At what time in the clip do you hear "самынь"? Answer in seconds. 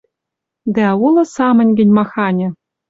1.35-1.75